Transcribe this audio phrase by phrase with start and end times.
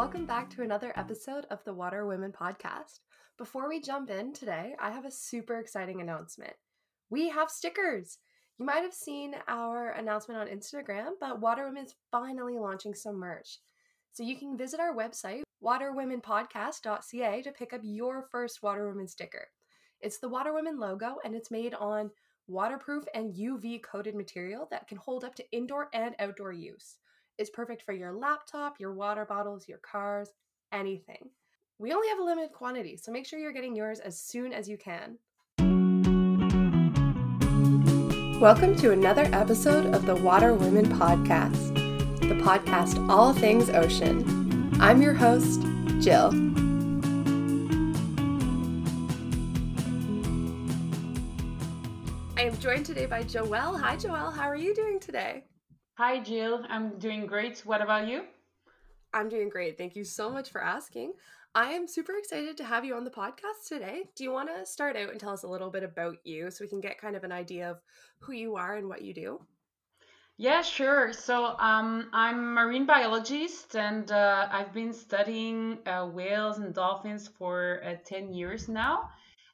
[0.00, 3.00] welcome back to another episode of the Water Women podcast.
[3.36, 6.54] Before we jump in today, I have a super exciting announcement.
[7.10, 8.16] We have stickers.
[8.56, 13.16] You might have seen our announcement on Instagram, but Water Women is finally launching some
[13.16, 13.58] merch.
[14.12, 19.48] So you can visit our website, waterwomenpodcast.ca, to pick up your first Water Women sticker.
[20.00, 22.10] It's the Water Women logo, and it's made on
[22.48, 26.96] waterproof and UV coated material that can hold up to indoor and outdoor use.
[27.40, 30.28] It's perfect for your laptop, your water bottles, your cars,
[30.72, 31.30] anything.
[31.78, 34.68] We only have a limited quantity, so make sure you're getting yours as soon as
[34.68, 35.16] you can.
[38.38, 41.74] Welcome to another episode of the Water Women Podcast,
[42.20, 44.76] the podcast all things ocean.
[44.78, 45.62] I'm your host,
[45.98, 46.32] Jill.
[52.36, 53.80] I am joined today by Joelle.
[53.80, 54.34] Hi, Joelle.
[54.34, 55.44] How are you doing today?
[56.00, 56.64] Hi, Jill.
[56.70, 57.58] I'm doing great.
[57.66, 58.22] What about you?
[59.12, 59.76] I'm doing great.
[59.76, 61.12] Thank you so much for asking.
[61.54, 64.04] I am super excited to have you on the podcast today.
[64.16, 66.64] Do you want to start out and tell us a little bit about you so
[66.64, 67.82] we can get kind of an idea of
[68.20, 69.40] who you are and what you do?
[70.38, 71.12] Yeah, sure.
[71.12, 77.28] So um, I'm a marine biologist and uh, I've been studying uh, whales and dolphins
[77.28, 79.10] for uh, 10 years now.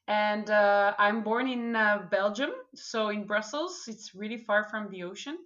[0.06, 3.86] And uh, I'm born in uh, Belgium, so in Brussels.
[3.88, 5.38] It's really far from the ocean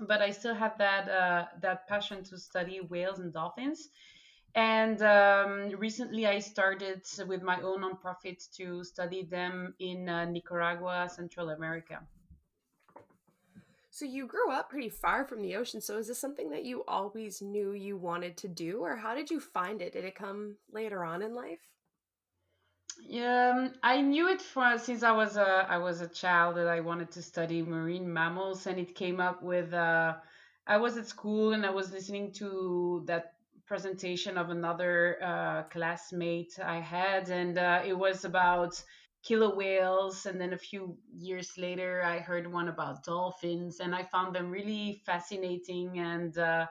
[0.00, 3.88] but I still had that uh, that passion to study whales and dolphins.
[4.54, 11.10] And um, recently, I started with my own nonprofit to study them in uh, Nicaragua,
[11.14, 12.00] Central America.
[13.90, 15.80] So you grew up pretty far from the ocean.
[15.80, 19.30] So is this something that you always knew you wanted to do, or how did
[19.30, 19.92] you find it?
[19.92, 21.75] Did it come later on in life?
[22.98, 26.80] Um, I knew it for since I was a I was a child that I
[26.80, 30.14] wanted to study marine mammals, and it came up with uh,
[30.66, 33.34] I was at school and I was listening to that
[33.66, 38.82] presentation of another uh, classmate I had, and uh, it was about
[39.22, 40.26] killer whales.
[40.26, 44.50] And then a few years later, I heard one about dolphins, and I found them
[44.50, 46.66] really fascinating and uh,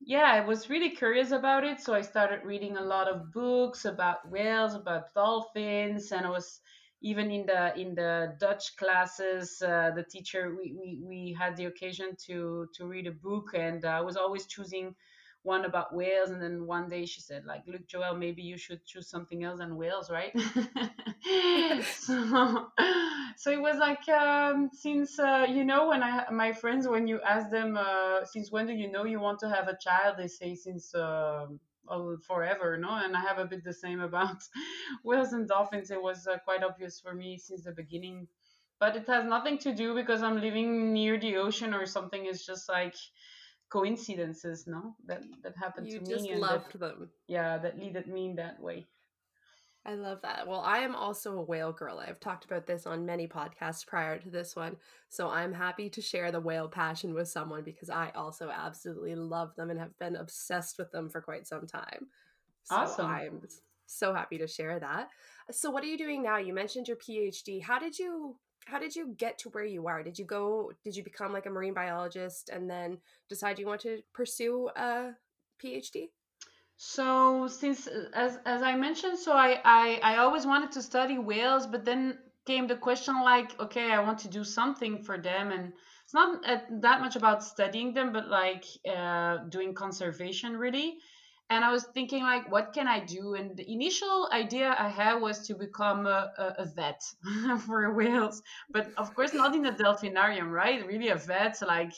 [0.00, 1.80] yeah, I was really curious about it.
[1.80, 6.60] So I started reading a lot of books about whales, about dolphins, and I was
[7.02, 9.62] even in the in the Dutch classes.
[9.62, 13.84] Uh, the teacher we, we we had the occasion to to read a book, and
[13.84, 14.94] I was always choosing
[15.42, 18.84] one about whales and then one day she said like look Joelle maybe you should
[18.84, 20.32] choose something else than whales right?
[21.92, 22.68] So,
[23.36, 27.20] so it was like um, since uh, you know when i my friends when you
[27.20, 30.16] ask them uh, since when do you know you want to have a child?
[30.18, 31.46] they say since uh,
[32.26, 32.90] forever no?
[32.90, 34.36] And i have a bit the same about
[35.04, 35.90] whales and dolphins.
[35.90, 38.28] It was uh, quite obvious for me since the beginning.
[38.78, 42.26] But it has nothing to do because i'm living near the ocean or something.
[42.26, 42.94] It's just like
[43.70, 46.10] coincidences, no, that that happened you to me.
[46.10, 47.10] You just loved that, them.
[47.28, 48.86] Yeah, that leaded me in that way.
[49.86, 50.46] I love that.
[50.46, 51.98] Well, I am also a whale girl.
[51.98, 54.76] I've talked about this on many podcasts prior to this one.
[55.08, 59.56] So I'm happy to share the whale passion with someone because I also absolutely love
[59.56, 62.08] them and have been obsessed with them for quite some time.
[62.64, 63.06] So awesome.
[63.06, 63.40] I'm
[63.86, 65.08] so happy to share that.
[65.50, 66.36] So what are you doing now?
[66.36, 67.62] You mentioned your PhD.
[67.62, 70.02] How did you how did you get to where you are?
[70.02, 72.98] Did you go did you become like a marine biologist and then
[73.28, 75.10] decide you want to pursue a
[75.62, 76.10] PhD?
[76.76, 81.66] So since as as I mentioned, so I I, I always wanted to study whales,
[81.66, 85.72] but then came the question like, okay, I want to do something for them, and
[86.04, 86.42] it's not
[86.80, 90.98] that much about studying them, but like uh, doing conservation really
[91.50, 93.34] and I was thinking like, what can I do?
[93.34, 97.02] And the initial idea I had was to become a, a, a vet
[97.66, 100.86] for whales, but of course not in a delphinarium, right?
[100.86, 101.92] Really a vet like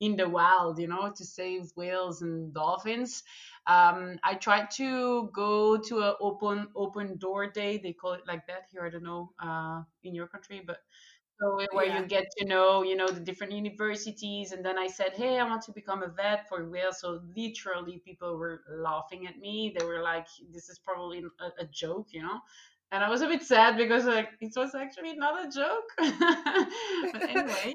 [0.00, 3.22] in the wild, you know, to save whales and dolphins.
[3.66, 7.78] Um, I tried to go to an open open door day.
[7.78, 8.84] They call it like that here.
[8.84, 10.78] I don't know uh, in your country, but
[11.40, 12.00] so where yeah.
[12.00, 15.44] you get to know you know the different universities and then i said hey i
[15.44, 19.74] want to become a vet for whales so literally people were laughing at me.
[19.76, 22.40] They were like this is probably a, a joke you know?
[22.92, 25.88] And i was a bit sad because like it was actually not a joke.
[27.12, 27.74] But anyway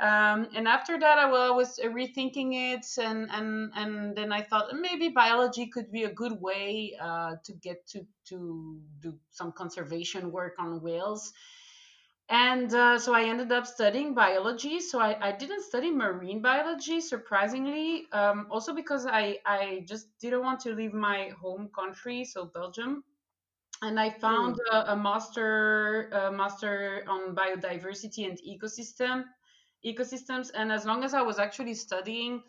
[0.00, 4.66] um, and after that I, I was rethinking it and and and then i thought
[4.74, 10.32] maybe biology could be a good way uh, to get to to do some conservation
[10.32, 11.32] work on whales
[12.30, 14.80] and uh, so I ended up studying biology.
[14.80, 20.42] So I, I didn't study marine biology, surprisingly, um, also because I, I just didn't
[20.42, 23.02] want to leave my home country, so Belgium.
[23.82, 24.74] And I found mm.
[24.74, 29.24] a, a, master a master on biodiversity and ecosystem
[29.84, 30.50] ecosystems.
[30.54, 32.42] And as long as I was actually studying,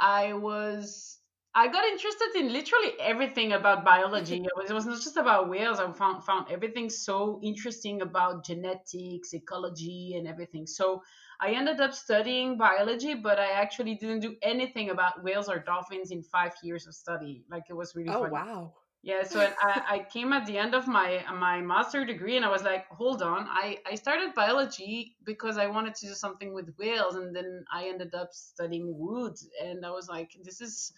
[0.00, 1.17] I was
[1.54, 4.36] I got interested in literally everything about biology.
[4.36, 5.80] It was, it was not just about whales.
[5.80, 10.66] I found found everything so interesting about genetics, ecology, and everything.
[10.66, 11.02] So
[11.40, 16.10] I ended up studying biology, but I actually didn't do anything about whales or dolphins
[16.12, 17.44] in five years of study.
[17.50, 18.32] Like it was really Oh, funny.
[18.32, 18.74] wow.
[19.02, 22.50] Yeah, so I, I came at the end of my my master degree and I
[22.50, 26.74] was like, hold on, I, I started biology because I wanted to do something with
[26.78, 30.92] whales and then I ended up studying wood and I was like, this is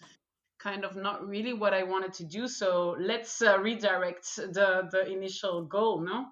[0.61, 2.47] kind of not really what I wanted to do.
[2.47, 6.27] So let's uh, redirect the the initial goal, no?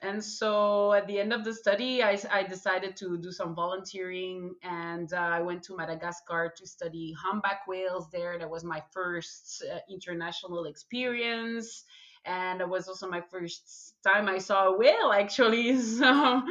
[0.00, 4.54] And so at the end of the study, I, I decided to do some volunteering
[4.62, 8.38] and uh, I went to Madagascar to study humpback whales there.
[8.38, 11.84] That was my first uh, international experience.
[12.24, 15.76] And it was also my first time I saw a whale, actually.
[15.82, 16.42] So,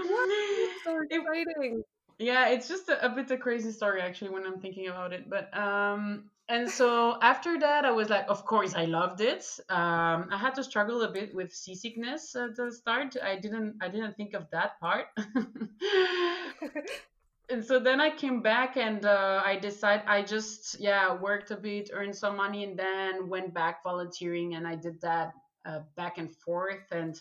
[0.84, 1.84] so it, exciting.
[2.20, 5.30] yeah, it's just a, a bit a crazy story, actually, when I'm thinking about it.
[5.30, 9.46] But, um, and so after that, I was like, of course, I loved it.
[9.70, 13.16] Um, I had to struggle a bit with seasickness at the start.
[13.22, 15.08] I didn't, I didn't think of that part.
[17.50, 21.58] and so then I came back and uh, I decided I just yeah worked a
[21.58, 25.34] bit, earned some money, and then went back volunteering, and I did that
[25.66, 26.92] uh, back and forth.
[26.92, 27.20] And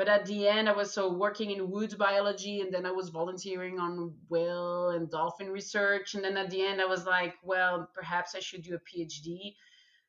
[0.00, 3.10] but at the end, I was so working in wood biology, and then I was
[3.10, 7.86] volunteering on whale and dolphin research, and then at the end, I was like, well,
[7.94, 9.56] perhaps I should do a PhD.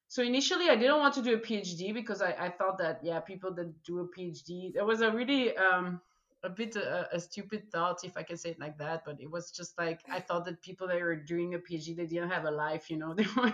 [0.07, 3.19] So initially, I didn't want to do a PhD because I, I thought that yeah,
[3.19, 5.99] people that do a PhD, there was a really um,
[6.43, 9.03] a bit a, a stupid thought, if I can say it like that.
[9.05, 12.05] But it was just like I thought that people that were doing a PhD, they
[12.05, 12.89] didn't have a life.
[12.89, 13.53] You know, they were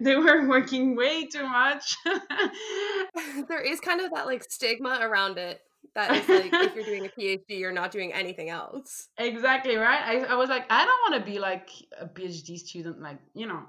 [0.00, 1.96] they were working way too much.
[3.48, 5.60] there is kind of that like stigma around it
[5.94, 9.08] that is like if you're doing a PhD, you're not doing anything else.
[9.18, 10.00] exactly right.
[10.02, 13.46] I, I was like, I don't want to be like a PhD student, like you
[13.46, 13.62] know.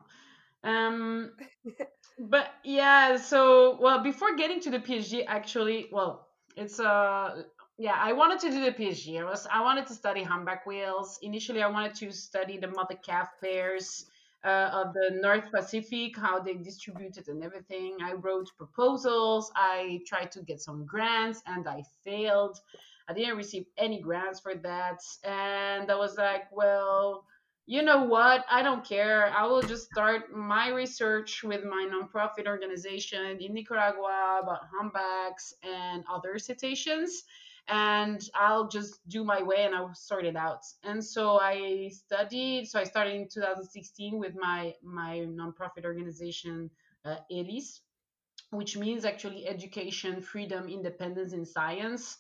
[0.64, 1.32] Um,
[2.20, 7.44] but yeah, so well, before getting to the PhD, actually, well, it's uh
[7.78, 9.20] yeah, I wanted to do the PhD.
[9.20, 11.20] I was I wanted to study humpback whales.
[11.22, 14.06] Initially, I wanted to study the mother calf pairs
[14.46, 17.98] uh, of the North Pacific, how they distributed and everything.
[18.02, 19.52] I wrote proposals.
[19.56, 22.60] I tried to get some grants, and I failed.
[23.10, 27.26] I didn't receive any grants for that, and I was like, well
[27.68, 28.46] you know what?
[28.50, 29.34] I don't care.
[29.36, 36.04] I will just start my research with my nonprofit organization in Nicaragua about humpbacks and
[36.12, 37.24] other cetaceans.
[37.68, 40.62] And I'll just do my way and I'll sort it out.
[40.84, 42.68] And so I studied.
[42.68, 46.70] So I started in 2016 with my my nonprofit organization,
[47.06, 47.82] uh, ELIS,
[48.52, 52.18] which means actually education, freedom, independence in science.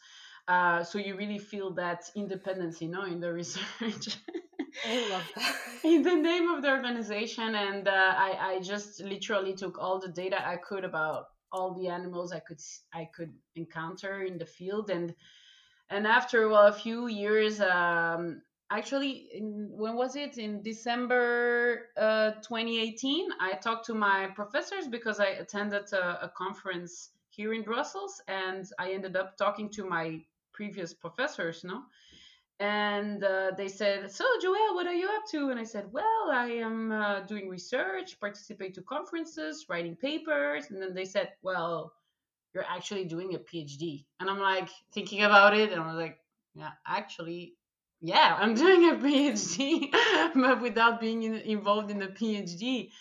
[0.47, 4.17] Uh, so you really feel that independence, you know, in the research.
[4.87, 5.55] I love that.
[5.83, 10.09] in the name of the organization and uh, I, I just literally took all the
[10.09, 12.61] data i could about all the animals i could
[12.93, 15.15] i could encounter in the field and
[15.89, 18.41] and after well a few years um
[18.71, 20.37] actually in, when was it?
[20.37, 27.11] In december uh, 2018 i talked to my professors because i attended a, a conference
[27.29, 30.19] here in brussels and i ended up talking to my
[30.51, 31.83] previous professors no
[32.59, 36.29] and uh, they said, "So, Joelle, what are you up to?" And I said, "Well,
[36.31, 41.93] I am uh, doing research, participate to conferences, writing papers." And then they said, "Well,
[42.53, 46.19] you're actually doing a PhD." And I'm like thinking about it, and I was like,
[46.53, 47.55] "Yeah, actually,
[48.01, 49.91] yeah, I'm doing a PhD,
[50.35, 52.91] but without being in, involved in a PhD."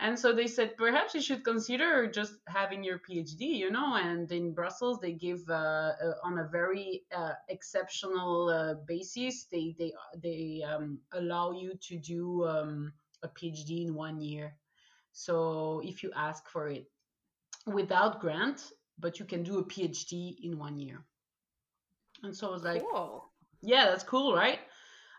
[0.00, 3.96] And so they said, perhaps you should consider just having your PhD, you know.
[3.96, 9.46] And in Brussels, they give uh, uh, on a very uh, exceptional uh, basis.
[9.52, 9.92] They they
[10.22, 12.92] they um, allow you to do um,
[13.22, 14.56] a PhD in one year.
[15.12, 16.86] So if you ask for it
[17.66, 21.04] without grant, but you can do a PhD in one year.
[22.22, 23.30] And so I was like, Cool.
[23.62, 24.60] yeah, that's cool, right?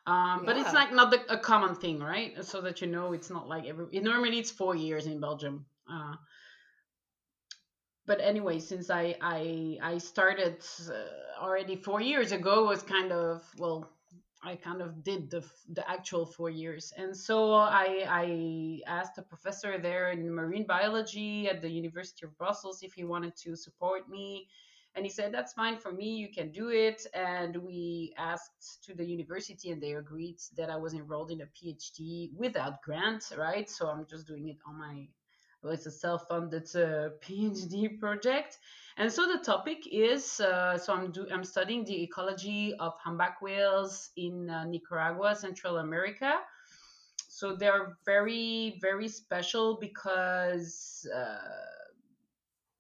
[0.08, 2.44] Um, but it's like not the, a common thing, right?
[2.44, 3.86] So that you know, it's not like every.
[4.00, 5.66] Normally, it's four years in Belgium.
[5.92, 6.16] Uh,
[8.08, 10.58] but anyway, since I I I started
[10.90, 13.92] uh, already four years ago, was kind of well,
[14.44, 19.22] I kind of did the the actual four years, and so I I asked a
[19.22, 24.10] professor there in marine biology at the University of Brussels if he wanted to support
[24.10, 24.48] me,
[24.96, 27.06] and he said that's fine for me, you can do it.
[27.14, 31.46] And we asked to the university, and they agreed that I was enrolled in a
[31.46, 33.70] PhD without grant, right?
[33.70, 35.08] So I'm just doing it on my
[35.64, 38.58] well, it's a self-funded uh, PhD project.
[38.98, 43.42] And so the topic is uh, so I'm do I'm studying the ecology of humpback
[43.42, 46.40] whales in uh, Nicaragua, Central America.
[47.30, 51.81] so they're very very special because uh,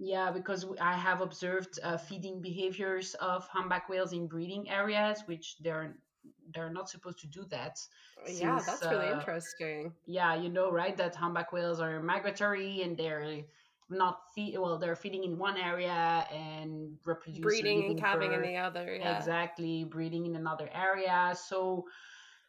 [0.01, 5.55] yeah because i have observed uh, feeding behaviors of humpback whales in breeding areas which
[5.62, 5.96] they're
[6.53, 7.79] they're not supposed to do that
[8.27, 12.98] yeah that's really uh, interesting yeah you know right that humpback whales are migratory and
[12.98, 13.43] they're
[13.89, 18.58] not feed well they're feeding in one area and reproducing breeding and calving in the
[18.58, 19.17] other yeah.
[19.17, 21.86] exactly breeding in another area so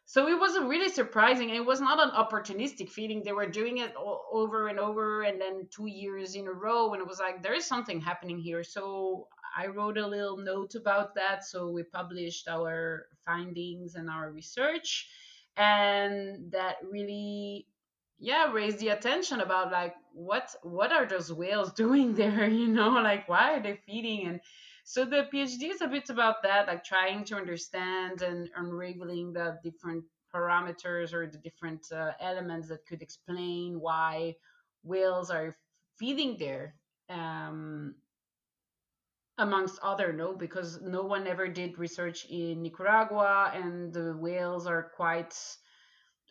[0.05, 1.49] so it was really surprising.
[1.49, 5.67] It was not an opportunistic feeding they were doing it over and over and then
[5.73, 8.63] two years in a row and it was like there is something happening here.
[8.63, 11.45] So i wrote a little note about that.
[11.45, 15.07] So we published our findings and our research
[15.55, 17.67] and that really
[18.19, 22.47] yeah raised the attention about like what what are those whales doing there?
[22.49, 24.27] You know like why are they feeding?
[24.27, 24.41] And
[24.83, 29.57] so the phd is a bit about that like trying to understand and unraveling the
[29.63, 34.35] different parameters or the different uh, elements that could explain why
[34.83, 35.55] whales are
[35.97, 36.75] feeding there
[37.09, 37.93] um,
[39.37, 44.91] amongst other no because no one ever did research in nicaragua and the whales are
[44.95, 45.35] quite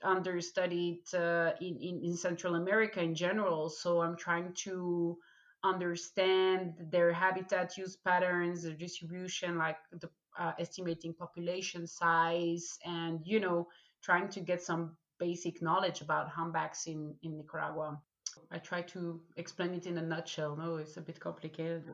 [0.03, 3.69] understudied uh, in, in, in central america in general.
[3.69, 5.17] So i'm trying to
[5.65, 13.41] understand their habitat use patterns, their distribution, like the uh, estimating population size, and you
[13.41, 13.69] know,
[14.03, 18.01] trying to get some basic knowledge about humpbacks in in Nicaragua.
[18.51, 20.57] I try to explain it in a nutshell.
[20.57, 21.85] No, it's a bit complicated.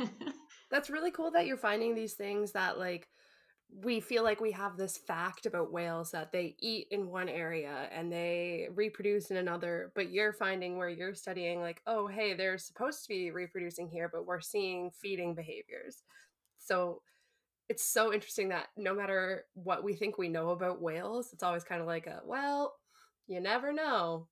[0.70, 3.08] That's really cool that you're finding these things that like
[3.70, 7.88] we feel like we have this fact about whales that they eat in one area
[7.92, 12.58] and they reproduce in another but you're finding where you're studying like oh hey they're
[12.58, 16.02] supposed to be reproducing here but we're seeing feeding behaviors.
[16.58, 17.02] So
[17.68, 21.64] it's so interesting that no matter what we think we know about whales it's always
[21.64, 22.74] kind of like a well
[23.26, 24.26] you never know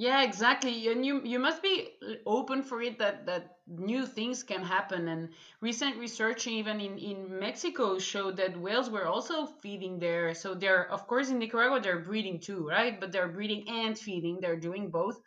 [0.00, 0.88] yeah, exactly.
[0.88, 1.90] And you you must be
[2.24, 5.08] open for it that that new things can happen.
[5.08, 5.28] And
[5.60, 10.32] recent research even in in Mexico showed that whales were also feeding there.
[10.34, 12.98] So they're of course in Nicaragua they're breeding too, right?
[12.98, 14.40] But they're breeding and feeding.
[14.40, 15.20] They're doing both.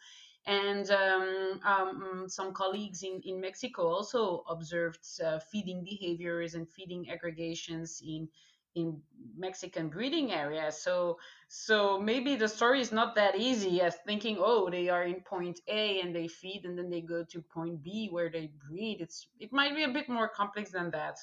[0.45, 7.09] And um, um, some colleagues in, in Mexico also observed uh, feeding behaviors and feeding
[7.09, 8.27] aggregations in
[8.75, 9.01] in
[9.35, 10.81] Mexican breeding areas.
[10.81, 15.21] So so maybe the story is not that easy as thinking, oh, they are in
[15.21, 19.01] point A and they feed and then they go to point B where they breed.
[19.01, 21.19] It's it might be a bit more complex than that.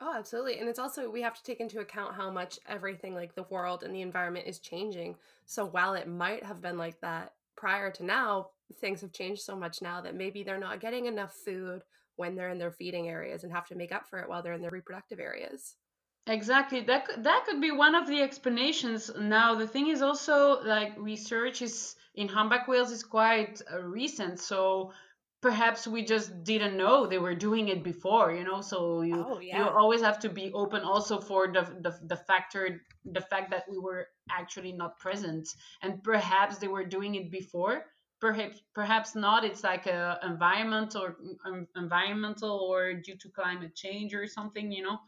[0.00, 0.58] Oh, absolutely.
[0.58, 3.84] And it's also we have to take into account how much everything like the world
[3.84, 5.16] and the environment is changing.
[5.46, 8.48] So while it might have been like that prior to now,
[8.80, 11.84] things have changed so much now that maybe they're not getting enough food
[12.16, 14.52] when they're in their feeding areas and have to make up for it while they're
[14.54, 15.76] in their reproductive areas.
[16.26, 16.80] Exactly.
[16.82, 19.10] That could, that could be one of the explanations.
[19.18, 24.38] Now, the thing is also like research is in humpback whales is quite uh, recent,
[24.38, 24.92] so
[25.40, 28.60] perhaps we just didn't know they were doing it before, you know.
[28.60, 29.58] So you oh, yeah.
[29.58, 33.64] you always have to be open also for the, the the factor the fact that
[33.68, 35.48] we were actually not present
[35.82, 37.84] and perhaps they were doing it before
[38.20, 44.14] perhaps perhaps not it's like a environment or um, environmental or due to climate change
[44.14, 44.98] or something you know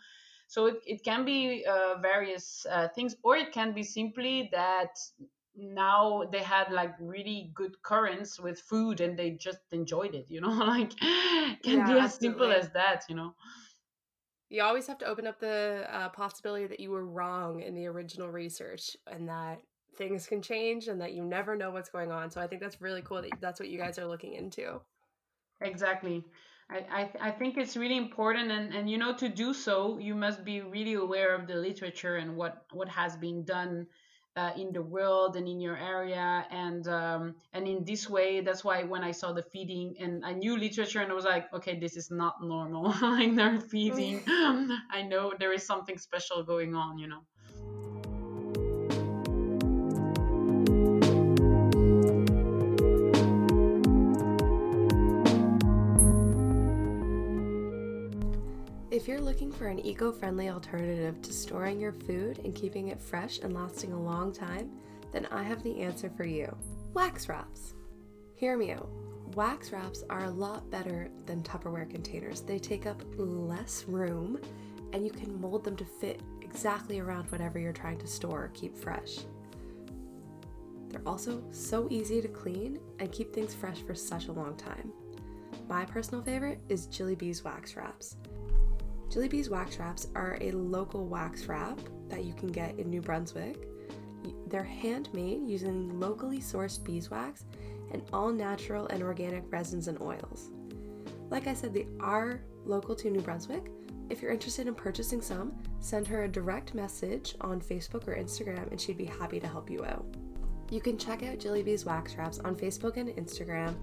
[0.47, 4.97] so it, it can be uh, various uh, things, or it can be simply that
[5.57, 10.41] now they had like really good currents with food and they just enjoyed it, you
[10.41, 10.97] know, like
[11.63, 13.35] can yeah, be as simple as that, you know.
[14.51, 17.87] You always have to open up the uh, possibility that you were wrong in the
[17.87, 19.61] original research and that
[19.97, 22.31] things can change and that you never know what's going on.
[22.31, 24.81] So I think that's really cool that that's what you guys are looking into.
[25.61, 26.25] Exactly.
[26.71, 30.45] I, I, think it's really important and, and you know to do so you must
[30.45, 33.87] be really aware of the literature and what what has been done
[34.37, 36.47] uh, in the world and in your area.
[36.51, 40.33] And um, and in this way that's why when I saw the feeding and I
[40.33, 42.95] knew literature and I was like okay this is not normal.
[43.03, 44.23] Like they're feeding.
[44.27, 47.23] I know there is something special going on you know
[59.05, 62.99] If you're looking for an eco friendly alternative to storing your food and keeping it
[62.99, 64.71] fresh and lasting a long time,
[65.13, 66.57] then I have the answer for you
[66.95, 67.75] wax wraps.
[68.35, 68.89] Hear me out.
[69.35, 72.41] Wax wraps are a lot better than Tupperware containers.
[72.41, 74.39] They take up less room
[74.95, 78.53] and you can mold them to fit exactly around whatever you're trying to store or
[78.55, 79.19] keep fresh.
[80.89, 84.95] They're also so easy to clean and keep things fresh for such a long time.
[85.69, 88.17] My personal favorite is Jilly Bees wax wraps.
[89.11, 93.01] Jilly Bees wax wraps are a local wax wrap that you can get in New
[93.01, 93.69] Brunswick.
[94.49, 97.45] They're handmade using locally sourced beeswax
[97.93, 100.51] and all natural and organic resins and oils.
[101.31, 103.71] Like I said, they are local to New Brunswick.
[104.11, 108.71] If you're interested in purchasing some, send her a direct message on Facebook or Instagram
[108.71, 110.07] and she'd be happy to help you out.
[110.71, 113.75] You can check out Jilly Bees Wax Wraps on Facebook and Instagram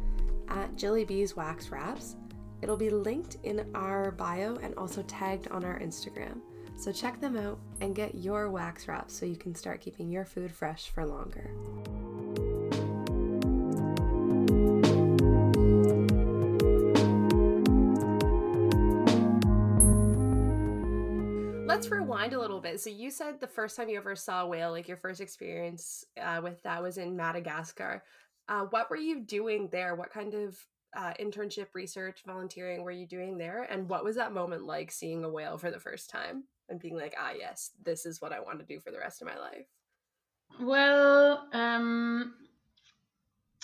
[0.48, 2.16] at Jilly Bees Wax Wraps.
[2.62, 6.42] It'll be linked in our bio and also tagged on our Instagram.
[6.78, 10.26] So check them out and get your wax wraps so you can start keeping your
[10.26, 11.52] food fresh for longer.
[21.66, 22.80] Let's rewind a little bit.
[22.80, 26.06] So you said the first time you ever saw a whale, like your first experience
[26.22, 28.04] uh, with that was in Madagascar.
[28.48, 29.96] Uh, what were you doing there?
[29.96, 30.58] What kind of
[30.96, 33.64] uh, internship, research, volunteering were you doing there?
[33.64, 36.96] And what was that moment like seeing a whale for the first time and being
[36.96, 39.38] like, ah, yes, this is what I want to do for the rest of my
[39.38, 39.66] life?
[40.60, 42.34] Well, um,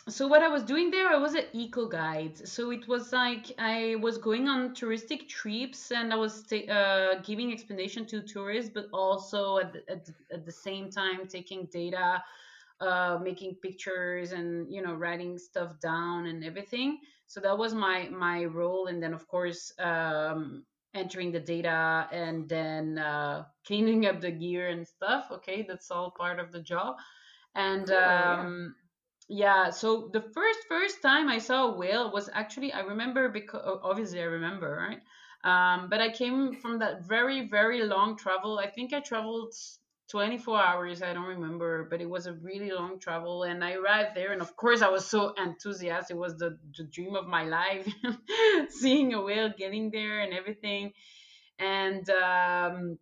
[0.09, 2.47] so what I was doing there, I was an eco guide.
[2.47, 7.51] So it was like I was going on touristic trips and I was uh, giving
[7.51, 12.23] explanation to tourists, but also at the, at, the, at the same time taking data,
[12.79, 16.99] uh, making pictures, and you know writing stuff down and everything.
[17.27, 22.47] So that was my my role, and then of course um, entering the data and
[22.49, 25.27] then uh, cleaning up the gear and stuff.
[25.31, 26.97] Okay, that's all part of the job.
[27.55, 28.45] And Cool, yeah.
[28.45, 28.75] um,
[29.29, 33.79] yeah, so the first first time I saw a whale was actually I remember because
[33.83, 35.01] obviously I remember, right?
[35.43, 38.59] Um, but I came from that very very long travel.
[38.59, 39.53] I think I traveled
[40.09, 41.01] 24 hours.
[41.01, 43.43] I don't remember, but it was a really long travel.
[43.43, 46.15] And I arrived there, and of course I was so enthusiastic.
[46.15, 47.87] It was the, the dream of my life,
[48.69, 50.93] seeing a whale, getting there, and everything.
[51.59, 52.97] And um,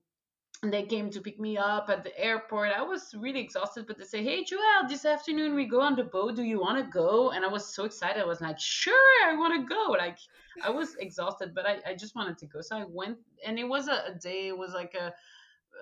[0.63, 2.71] they came to pick me up at the airport.
[2.75, 6.03] I was really exhausted, but they say, "Hey, Joelle, this afternoon we go on the
[6.03, 6.35] boat.
[6.35, 8.21] Do you want to go?" And I was so excited.
[8.21, 10.17] I was like, "Sure, I want to go." Like
[10.63, 12.61] I was exhausted, but I, I just wanted to go.
[12.61, 14.47] So I went, and it was a, a day.
[14.47, 15.13] It was like a,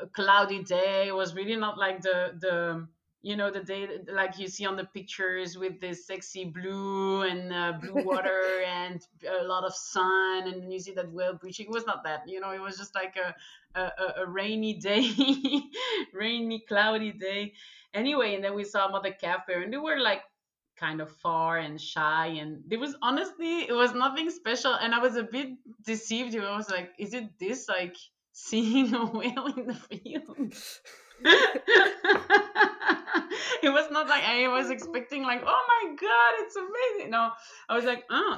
[0.01, 1.07] a cloudy day.
[1.07, 2.87] It was really not like the the
[3.21, 7.53] you know the day like you see on the pictures with this sexy blue and
[7.53, 9.05] uh, blue water and
[9.41, 11.67] a lot of sun, and you see that whale breaching.
[11.67, 12.27] It was not that.
[12.27, 13.35] You know, it was just like a
[13.79, 15.09] a, a a rainy day,
[16.13, 17.53] rainy, cloudy day.
[17.93, 20.21] Anyway, and then we saw Mother Calf Pair, and they were like
[20.75, 24.99] kind of far and shy, and there was honestly, it was nothing special, and I
[24.99, 25.49] was a bit
[25.85, 26.35] deceived.
[26.35, 27.95] I was like, is it this like
[28.33, 30.53] seeing a whale in the field?
[33.63, 37.11] it was not like I was expecting like, oh my god, it's amazing.
[37.11, 37.31] No,
[37.69, 38.35] I was like, oh,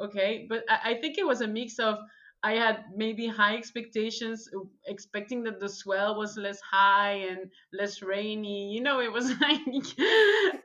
[0.00, 0.46] okay.
[0.48, 1.98] But I, I think it was a mix of
[2.42, 8.02] I had maybe high expectations, uh, expecting that the swell was less high and less
[8.02, 8.72] rainy.
[8.72, 9.60] You know, it was like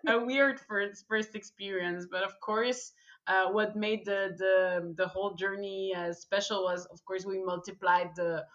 [0.07, 2.05] a weird first first experience.
[2.11, 2.91] But of course,
[3.27, 8.09] uh, what made the the the whole journey uh, special was, of course, we multiplied
[8.15, 8.45] the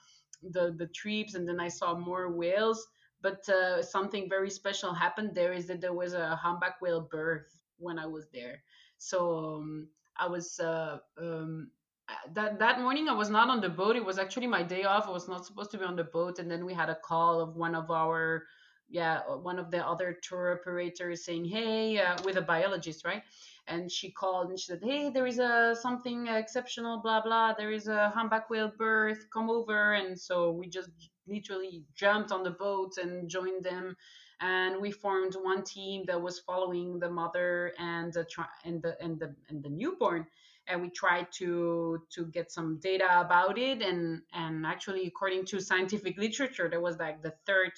[0.53, 2.87] the the trips, and then I saw more whales.
[3.23, 7.49] But uh, something very special happened there is that there was a humpback whale birth
[7.79, 8.63] when I was there.
[8.99, 11.71] So um, I was uh, um,
[12.09, 13.97] uh, that that morning I was not on the boat.
[13.97, 15.09] It was actually my day off.
[15.09, 17.41] I was not supposed to be on the boat, and then we had a call
[17.41, 18.45] of one of our
[18.89, 23.23] yeah uh, one of the other tour operators saying hey uh, with a biologist right?
[23.69, 27.55] And she called and she said hey there is a something exceptional blah blah.
[27.55, 29.27] There is a humpback whale birth.
[29.33, 29.95] Come over.
[29.95, 30.91] And so we just
[31.27, 33.97] literally jumped on the boat and joined them.
[34.41, 38.27] And we formed one team that was following the mother and the
[38.65, 40.27] and the and the and the newborn
[40.69, 43.83] and we tried to to get some data about it.
[43.83, 47.73] And and actually according to scientific literature there was like the third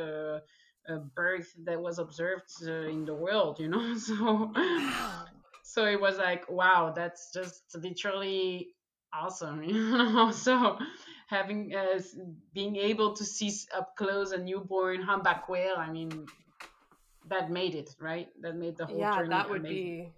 [0.00, 0.38] uh,
[0.92, 3.94] uh, birth that was observed uh, in the world you know?
[3.98, 4.52] So
[5.62, 8.68] so it was like wow that's just literally
[9.12, 10.30] awesome you know?
[10.32, 10.78] So
[11.28, 12.00] having uh,
[12.52, 16.26] being able to see up close a newborn humpback whale i mean
[17.28, 18.28] that made it right?
[18.40, 19.78] That made the whole Yeah, journey that would amazing.
[19.78, 20.12] be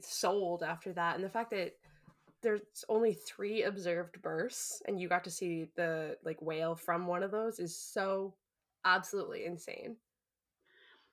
[0.00, 1.16] sold after that.
[1.16, 1.72] And the fact that
[2.42, 7.22] there's only three observed bursts and you got to see the like whale from one
[7.22, 8.34] of those is so
[8.84, 9.96] absolutely insane.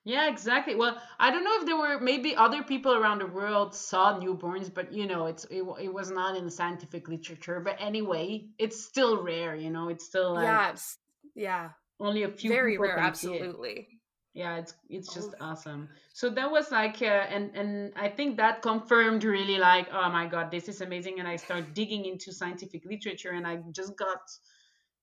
[0.04, 0.74] Yeah, exactly.
[0.74, 4.72] Well, I don't know if there were maybe other people around the world saw newborns,
[4.72, 7.60] but you know, it's it, it was not in the scientific literature.
[7.60, 10.98] But anyway, it's still rare, you know, it's still like Yeah, it's,
[11.34, 13.99] yeah, only a few very rare, absolutely.
[14.34, 15.88] Yeah, it's it's just Oh, awesome.
[16.12, 20.26] So that was like, uh, and and I think that confirmed really like, oh my
[20.26, 21.18] God, this is amazing.
[21.18, 24.20] And I started digging into scientific literature, and I just got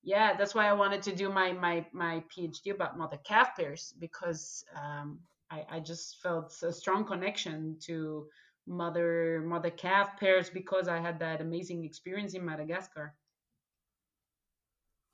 [0.03, 3.93] yeah, that's why I wanted to do my my my PhD about mother calf pairs
[3.99, 5.19] because um,
[5.51, 8.27] I, I just felt a strong connection to
[8.67, 13.15] mother mother calf pairs because I had that amazing experience in Madagascar.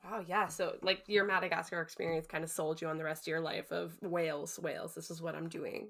[0.04, 0.48] Wow, yeah.
[0.48, 3.72] So like your Madagascar experience kind of sold you on the rest of your life
[3.72, 4.94] of whales, whales.
[4.96, 5.90] This is what I'm doing.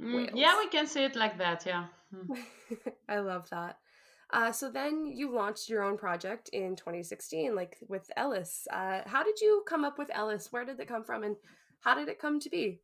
[0.00, 1.64] Mm, yeah, we can say it like that.
[1.66, 1.86] Yeah.
[2.14, 2.38] Mm.
[3.08, 3.78] I love that.
[4.32, 8.68] Uh, so then you launched your own project in 2016, like with Ellis.
[8.72, 10.52] Uh, how did you come up with Ellis?
[10.52, 11.36] Where did it come from, and
[11.80, 12.80] how did it come to be?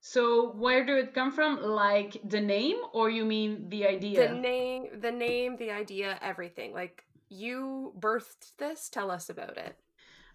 [0.00, 1.62] So where did it come from?
[1.62, 4.28] Like the name, or you mean the idea?
[4.28, 6.72] The name, the name, the idea, everything.
[6.72, 8.88] Like you birthed this.
[8.88, 9.76] Tell us about it.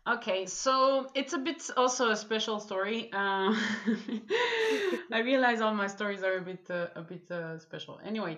[0.06, 3.10] Okay, so it's a bit also a special story.
[3.14, 3.56] Uh,
[5.12, 8.02] I realize all my stories are a bit uh, a bit uh, special.
[8.04, 8.38] Anyway,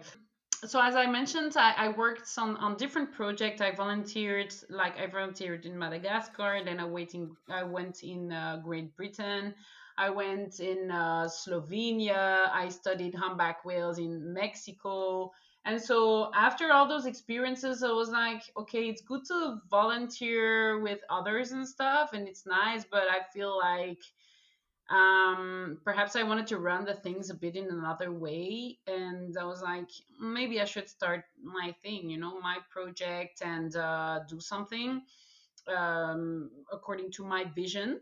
[0.64, 3.62] so as I mentioned, I, I worked on, on different projects.
[3.62, 6.62] I volunteered, like I volunteered in Madagascar.
[6.64, 9.56] Then I waiting, I went in uh, Great Britain.
[9.98, 12.50] I went in uh, Slovenia.
[12.54, 15.32] I studied humpback whales in Mexico.
[15.66, 21.00] And so after all those experiences, I was like, okay, it's good to volunteer with
[21.10, 23.98] others and stuff, and it's nice, but I feel like
[24.90, 28.78] um, perhaps I wanted to run the things a bit in another way.
[28.86, 29.90] And I was like,
[30.22, 35.02] maybe I should start my thing, you know, my project and uh, do something
[35.76, 38.02] um, according to my vision.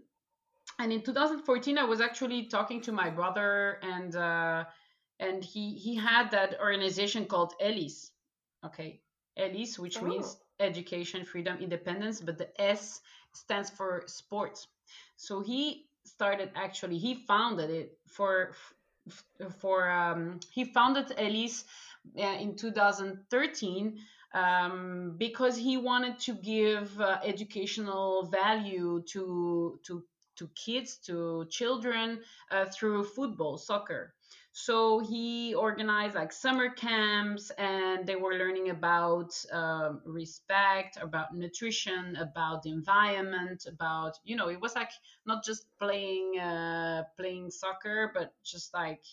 [0.79, 4.65] And in 2014, I was actually talking to my brother and uh,
[5.19, 8.11] and he he had that organization called ELIS.
[8.65, 9.01] Okay,
[9.37, 10.05] ELIS, which oh.
[10.05, 13.01] means education, freedom, independence, but the S
[13.33, 14.67] stands for sports.
[15.17, 18.53] So he started actually he founded it for
[19.59, 21.65] for um, he founded ELIS
[22.17, 23.99] uh, in 2013
[24.33, 30.03] um, because he wanted to give uh, educational value to to
[30.35, 34.13] to kids to children uh, through football soccer
[34.55, 42.15] so he organized like summer camps, and they were learning about um, respect, about nutrition,
[42.17, 44.91] about the environment, about you know, it was like
[45.25, 49.03] not just playing uh, playing soccer, but just like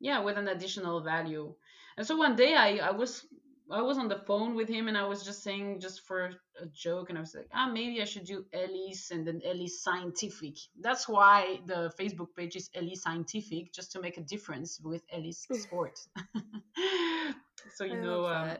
[0.00, 1.54] yeah, with an additional value.
[1.96, 3.24] And so one day I, I was
[3.70, 6.66] I was on the phone with him and I was just saying just for a
[6.66, 10.54] joke and I was like, ah, maybe I should do Ellis and then Ellis Scientific.
[10.80, 15.46] That's why the Facebook page is Ellis Scientific, just to make a difference with Ellis
[15.52, 15.98] Sport.
[17.74, 18.56] so you I know um,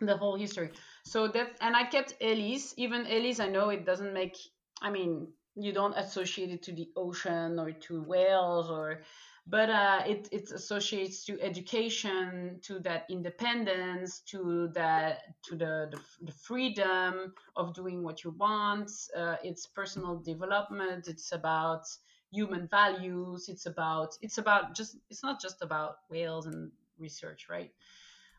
[0.00, 0.70] the whole history.
[1.04, 3.38] So that and I kept Ellis, even Ellis.
[3.38, 4.36] I know it doesn't make.
[4.80, 9.02] I mean, you don't associate it to the ocean or to whales or
[9.46, 16.00] but uh, it it associates to education, to that independence, to that to the the,
[16.22, 18.90] the freedom of doing what you want.
[19.16, 21.08] Uh, it's personal development.
[21.08, 21.84] It's about
[22.30, 23.48] human values.
[23.48, 27.72] It's about it's about just it's not just about whales and research, right?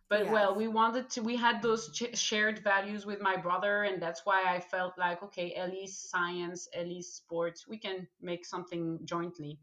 [0.09, 0.31] but yes.
[0.31, 4.21] well we wanted to we had those ch- shared values with my brother and that's
[4.25, 9.57] why i felt like okay ellis science ellis sports we can make something jointly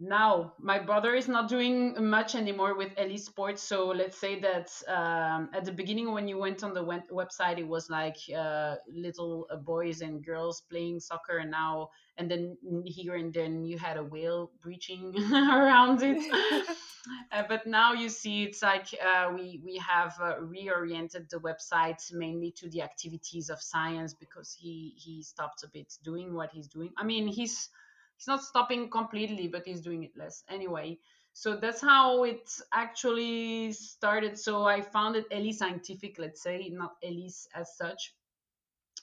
[0.00, 3.62] now my brother is not doing much anymore with Ellis Sports.
[3.62, 7.58] So let's say that um, at the beginning when you went on the web- website,
[7.58, 12.56] it was like uh, little uh, boys and girls playing soccer, and now and then
[12.84, 16.22] here and then you had a whale breaching around it.
[17.32, 22.02] uh, but now you see it's like uh, we we have uh, reoriented the website
[22.12, 26.66] mainly to the activities of science because he he stopped a bit doing what he's
[26.68, 26.90] doing.
[26.96, 27.68] I mean he's
[28.16, 30.98] he's not stopping completely, but he's doing it less anyway.
[31.32, 34.38] So that's how it actually started.
[34.38, 38.14] So I founded Ellis Scientific, let's say, not Ellis as such.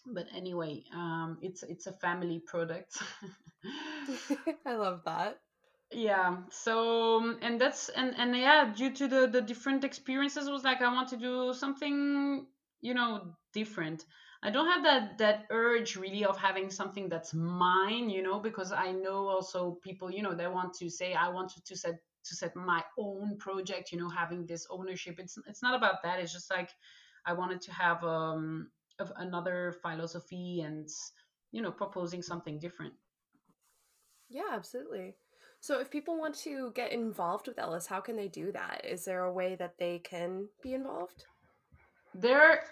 [0.05, 2.97] But anyway, um, it's it's a family product.
[4.65, 5.39] I love that
[5.91, 10.81] yeah so and that's and and yeah due to the the different experiences was like
[10.81, 12.45] i want to do something
[12.81, 14.05] you know different
[14.43, 18.71] I don't have that that urge really of having something that's mine, you know, because
[18.71, 22.35] I know also people, you know, they want to say I want to set to
[22.35, 25.15] set my own project, you know, having this ownership.
[25.19, 26.19] It's it's not about that.
[26.19, 26.69] It's just like
[27.25, 28.71] I wanted to have um
[29.17, 30.87] another philosophy and
[31.51, 32.93] you know proposing something different.
[34.29, 35.15] Yeah, absolutely.
[35.59, 38.81] So if people want to get involved with Ellis, how can they do that?
[38.83, 41.25] Is there a way that they can be involved?
[42.15, 42.63] There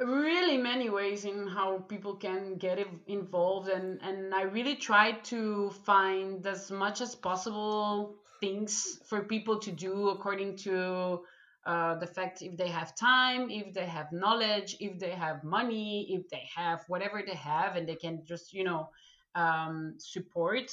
[0.00, 5.70] really many ways in how people can get involved and and i really try to
[5.84, 11.20] find as much as possible things for people to do according to
[11.66, 16.06] uh, the fact if they have time, if they have knowledge, if they have money,
[16.08, 18.88] if they have whatever they have, and they can just you know
[19.34, 20.70] um, support.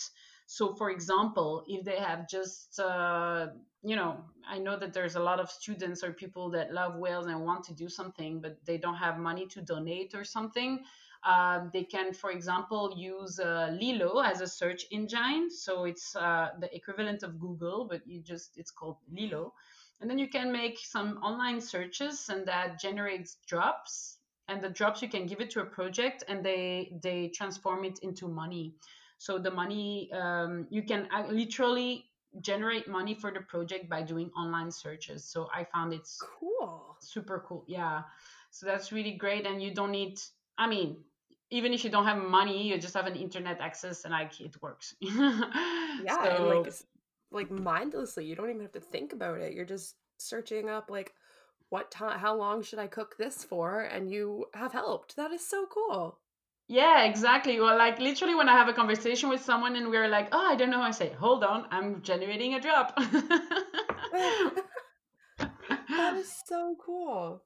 [0.47, 3.47] So, for example, if they have just, uh,
[3.83, 7.27] you know, I know that there's a lot of students or people that love whales
[7.27, 10.83] and want to do something, but they don't have money to donate or something.
[11.23, 15.49] Uh, they can, for example, use uh, Lilo as a search engine.
[15.49, 19.53] So it's uh, the equivalent of Google, but you just it's called Lilo.
[20.01, 24.17] And then you can make some online searches, and that generates drops.
[24.47, 27.99] And the drops you can give it to a project, and they they transform it
[28.03, 28.75] into money.
[29.17, 32.05] So the money um, you can literally
[32.41, 35.23] generate money for the project by doing online searches.
[35.23, 37.63] So I found it's cool, super cool.
[37.67, 38.03] Yeah,
[38.51, 40.19] so that's really great, and you don't need.
[40.57, 40.97] I mean,
[41.49, 44.61] even if you don't have money, you just have an internet access, and like it
[44.61, 44.95] works.
[45.01, 46.73] yeah, so, and like
[47.31, 49.53] like mindlessly, you don't even have to think about it.
[49.53, 51.13] You're just searching up like
[51.69, 55.15] what time, how long should I cook this for, and you have helped.
[55.15, 56.19] That is so cool.
[56.67, 57.59] Yeah, exactly.
[57.59, 60.55] Well, like literally when I have a conversation with someone and we're like, oh, I
[60.55, 62.95] don't know, I say, hold on, I'm generating a drop.
[62.97, 64.63] that
[66.17, 67.43] is so cool.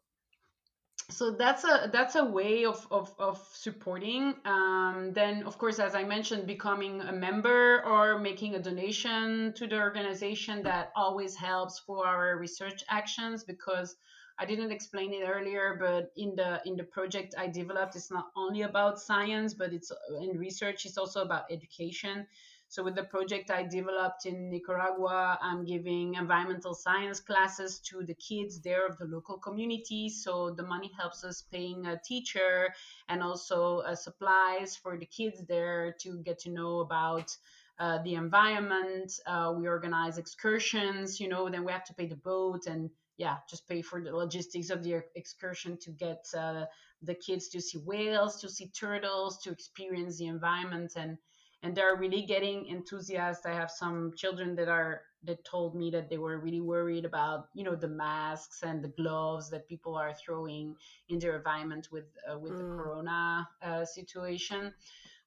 [1.12, 4.36] So that's a that's a way of of, of supporting.
[4.46, 9.66] Um, then, of course, as I mentioned, becoming a member or making a donation to
[9.68, 13.96] the organization that always helps for our research actions because
[14.39, 18.28] I didn't explain it earlier, but in the in the project I developed, it's not
[18.38, 20.86] only about science, but it's in research.
[20.86, 22.25] It's also about education.
[22.69, 28.13] So with the project I developed in Nicaragua, I'm giving environmental science classes to the
[28.13, 30.08] kids there of the local community.
[30.08, 32.73] So the money helps us paying a teacher
[33.10, 37.36] and also uh, supplies for the kids there to get to know about
[37.80, 39.19] uh, the environment.
[39.25, 43.36] Uh, we organize excursions, you know, then we have to pay the boat and yeah,
[43.50, 46.64] just pay for the logistics of the excursion to get uh,
[47.02, 51.18] the kids to see whales, to see turtles, to experience the environment, and
[51.62, 53.52] and they're really getting enthusiastic.
[53.52, 57.50] I have some children that are that told me that they were really worried about
[57.54, 60.76] you know the masks and the gloves that people are throwing
[61.10, 62.60] in their environment with uh, with mm.
[62.60, 64.74] the corona uh, situation.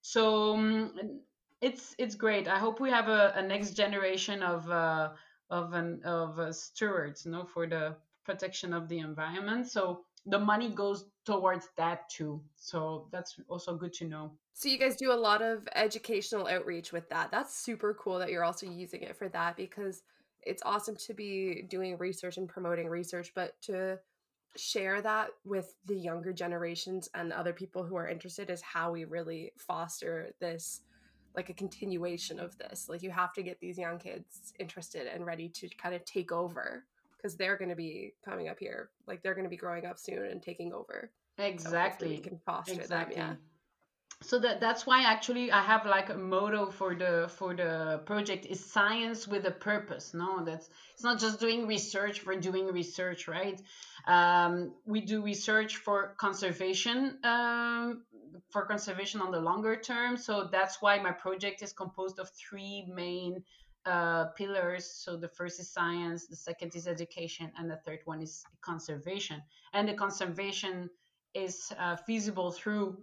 [0.01, 1.21] So um,
[1.61, 2.49] it's it's great.
[2.49, 5.11] I hope we have a, a next generation of uh,
[5.53, 9.71] of an of a stewards, you know, for the protection of the environment.
[9.71, 12.41] So the money goes towards that too.
[12.57, 14.33] So that's also good to know.
[14.55, 17.31] So you guys do a lot of educational outreach with that.
[17.31, 20.03] That's super cool that you're also using it for that because
[20.43, 23.99] it's awesome to be doing research and promoting research, but to
[24.57, 29.05] share that with the younger generations and other people who are interested is how we
[29.05, 30.81] really foster this
[31.35, 32.88] like a continuation of this.
[32.88, 36.33] Like you have to get these young kids interested and ready to kind of take
[36.33, 36.85] over
[37.16, 38.90] because they're going to be coming up here.
[39.07, 41.11] Like they're going to be growing up soon and taking over.
[41.38, 42.16] Exactly.
[42.16, 43.16] So can foster exactly.
[43.16, 43.29] them.
[43.31, 43.37] Yeah
[44.23, 48.47] so that that's why actually i have like a motto for the for the project
[48.47, 53.29] is science with a purpose no that's it's not just doing research for doing research
[53.29, 53.61] right
[54.07, 58.03] um, we do research for conservation um,
[58.51, 60.16] for conservation on the longer term.
[60.16, 63.42] So that's why my project is composed of three main
[63.85, 64.87] uh, pillars.
[64.87, 69.42] So the first is science the second is education and the third one is conservation.
[69.73, 70.90] And the conservation
[71.35, 72.99] is uh, feasible through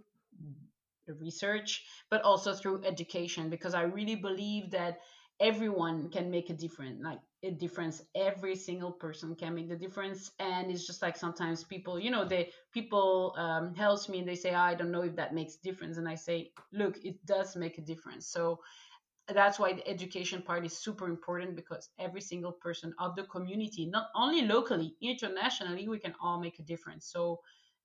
[1.18, 5.00] research, but also through education, because I really believe that
[5.40, 7.02] everyone can make a difference.
[7.02, 8.02] Like a difference.
[8.14, 10.32] Every single person can make the difference.
[10.38, 14.34] And it's just like sometimes people you know they people um, helps me and they
[14.36, 15.96] say oh, i don't know if that makes difference.
[15.98, 18.26] And i say look it does make a difference.
[18.26, 18.60] So
[19.32, 23.86] that's why the education part is super important because every single person of the community
[23.86, 27.06] not only locally internationally we can all make a difference.
[27.06, 27.40] So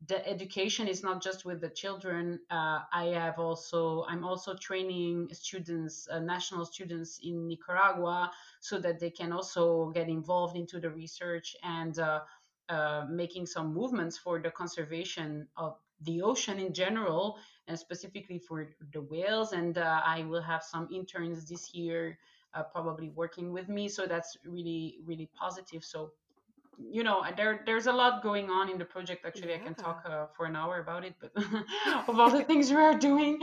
[0.08, 2.39] the education is not just with the children.
[2.50, 8.32] Uh, I have also I'm also training students, uh, national students in Nicaragua,
[8.65, 12.21] so that they can also get involved into the research and uh,
[12.69, 18.75] uh making some movements for the conservation of the ocean in general, and specifically for
[18.91, 19.54] the whales.
[19.54, 22.17] And uh, I will have some interns this year,
[22.56, 23.88] uh, probably working with me.
[23.88, 25.84] So that's really really positive.
[25.84, 26.12] So
[26.78, 29.56] you know there there's a lot going on in the project actually yeah.
[29.56, 31.32] i can talk uh, for an hour about it but
[32.10, 33.39] of all the things we are doing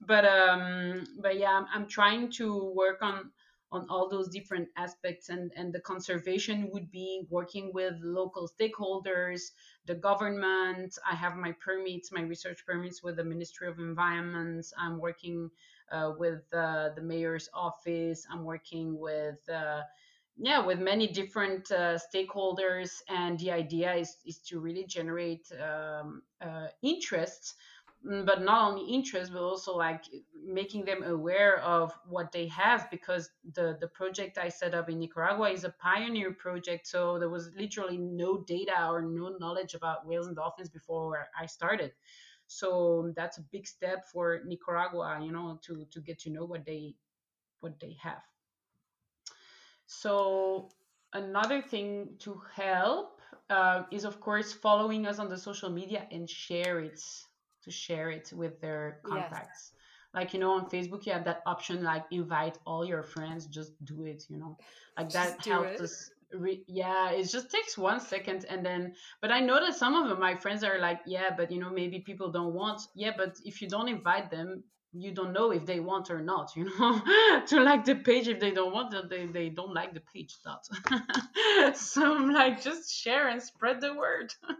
[0.00, 3.30] but um but yeah I'm, I'm trying to work on
[3.72, 9.40] on all those different aspects and and the conservation would be working with local stakeholders
[9.86, 10.96] the government.
[11.10, 14.66] I have my permits my research permits with the ministry of environment.
[14.78, 15.50] I'm working
[15.90, 18.26] uh, with uh, the mayor's office.
[18.30, 19.82] I'm working with uh,
[20.36, 26.22] yeah with many different uh, stakeholders and the idea is, is to really generate um,
[26.40, 27.54] uh, interest
[28.02, 30.04] but not only interest but also like
[30.46, 34.98] making them aware of what they have because the the project i set up in
[34.98, 40.06] nicaragua is a pioneer project so there was literally no data or no knowledge about
[40.06, 41.92] whales and dolphins before i started.
[42.46, 46.64] So that's a big step for nicaragua you know to to get to know what
[46.64, 46.96] they
[47.60, 48.22] what they have.
[49.86, 50.70] So
[51.12, 56.28] another thing to help uh, is of course following us on the social media and
[56.28, 57.00] share it
[57.64, 59.72] to share it with their contacts.
[59.72, 59.80] Yes.
[60.12, 63.46] Like you know, on Facebook you have that option like invite all your friends.
[63.46, 64.24] Just do it.
[64.28, 64.58] You know,
[64.96, 66.10] like that helps us.
[66.32, 68.94] Re- yeah, it just takes one second and then.
[69.20, 71.70] But I know that some of them, my friends are like, yeah, but you know,
[71.70, 72.82] maybe people don't want.
[72.94, 76.50] Yeah, but if you don't invite them, you don't know if they want or not
[76.56, 77.00] you know
[77.46, 80.36] to like the page if they don't want it they, they don't like the page
[80.44, 84.32] that so i'm like just share and spread the word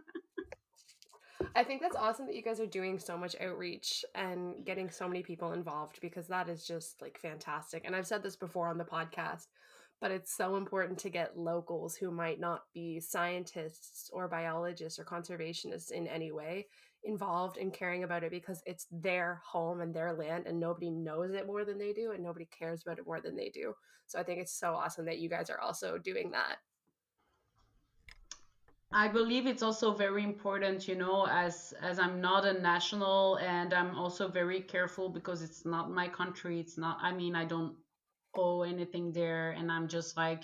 [1.55, 5.07] i think that's awesome that you guys are doing so much outreach and getting so
[5.07, 8.77] many people involved because that is just like fantastic and i've said this before on
[8.77, 9.47] the podcast
[9.99, 15.05] but it's so important to get locals who might not be scientists or biologists or
[15.05, 16.65] conservationists in any way
[17.03, 21.33] involved in caring about it because it's their home and their land and nobody knows
[21.33, 23.73] it more than they do and nobody cares about it more than they do.
[24.07, 26.57] So I think it's so awesome that you guys are also doing that.
[28.93, 33.73] I believe it's also very important, you know, as as I'm not a national and
[33.73, 36.59] I'm also very careful because it's not my country.
[36.59, 37.77] It's not I mean, I don't
[38.35, 40.43] owe anything there and I'm just like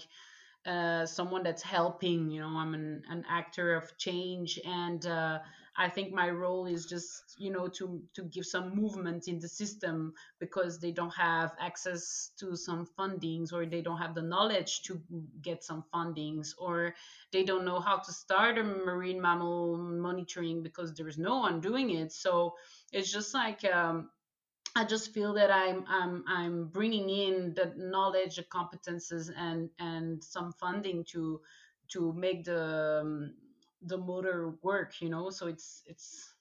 [0.66, 5.40] uh, someone that's helping, you know, I'm an, an actor of change and uh,
[5.78, 9.48] I think my role is just you know to to give some movement in the
[9.48, 14.82] system because they don't have access to some fundings or they don't have the knowledge
[14.84, 15.00] to
[15.42, 16.96] get some fundings or
[17.32, 21.92] they don't know how to start a marine mammal monitoring because there's no one doing
[21.92, 22.12] it.
[22.12, 22.56] So
[22.92, 24.10] it's just like um,
[24.76, 30.24] I just feel that I'm I'm I'm bringing in the knowledge, the competences, and and
[30.24, 31.42] some funding to
[31.90, 33.34] to make the um,
[33.82, 35.30] the motor work you know?
[35.30, 36.34] So it's it's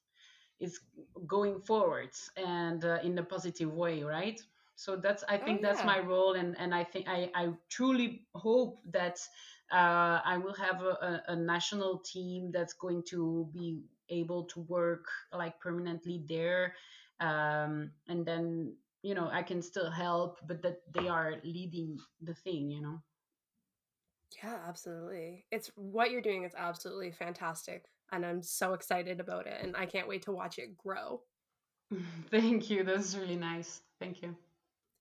[0.58, 0.80] it's
[1.26, 4.40] going forwards and uh, in a positive way right?
[4.76, 5.72] So that's i think oh, yeah.
[5.72, 9.18] that's my role and and i think i i truly hope that
[9.72, 15.06] uh, i will have a, a, national team that's going to be able to work
[15.32, 16.74] like permanently there
[17.20, 22.34] um, and then you know i can still help but that they are leading the
[22.34, 23.00] thing you know
[24.42, 25.44] yeah, absolutely.
[25.50, 27.84] It's what you're doing is absolutely fantastic.
[28.12, 29.60] And I'm so excited about it.
[29.62, 31.22] And I can't wait to watch it grow.
[32.30, 32.84] Thank you.
[32.84, 33.82] That's really nice.
[34.00, 34.36] Thank you.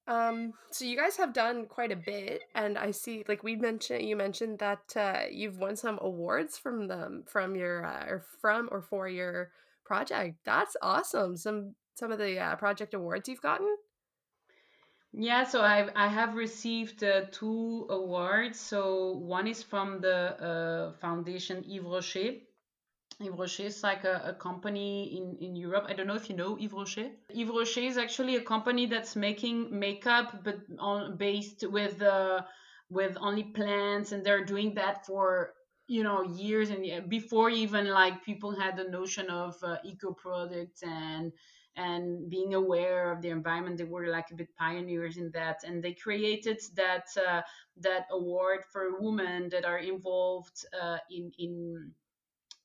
[0.07, 4.07] Um, so you guys have done quite a bit, and I see, like we mentioned,
[4.07, 8.69] you mentioned that uh, you've won some awards from them, from your, uh, or from
[8.71, 9.49] or for your
[9.83, 10.37] project.
[10.45, 11.37] That's awesome.
[11.37, 13.75] Some some of the uh, project awards you've gotten.
[15.17, 18.59] Yeah, so I I have received uh, two awards.
[18.59, 20.17] So one is from the
[20.49, 22.31] uh, foundation Yves Rocher.
[23.21, 25.85] Yves Rocher is like a, a company in, in Europe.
[25.89, 27.09] I don't know if you know Yves Rocher.
[27.29, 32.41] Yves Rocher is actually a company that's making makeup, but on based with uh,
[32.89, 35.53] with only plants, and they're doing that for
[35.87, 40.83] you know years and before even like people had the notion of uh, eco products
[40.83, 41.31] and
[41.77, 45.83] and being aware of the environment they were like a bit pioneers in that and
[45.83, 47.41] they created that uh,
[47.77, 51.91] that award for women that are involved uh, in in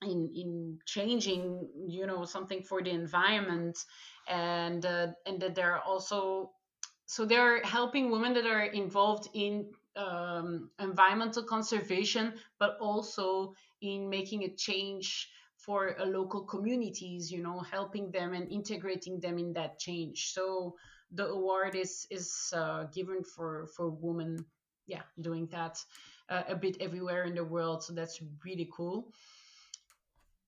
[0.03, 3.79] in in changing you know something for the environment
[4.29, 6.51] and uh, and that they're also
[7.07, 14.45] so they're helping women that are involved in um, environmental conservation but also in making
[14.45, 15.29] a change
[15.65, 20.33] for uh, local communities you know helping them and integrating them in that change.
[20.33, 20.77] So
[21.13, 24.45] the award is is uh, given for for women
[24.87, 25.79] yeah doing that
[26.29, 27.83] uh, a bit everywhere in the world.
[27.85, 29.13] So that's really cool.